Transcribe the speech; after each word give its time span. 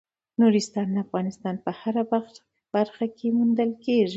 نورستان 0.41 0.87
د 0.91 0.97
افغانستان 1.05 1.55
په 1.65 1.71
هره 1.79 2.03
برخه 2.73 3.05
کې 3.17 3.27
موندل 3.37 3.71
کېږي. 3.85 4.09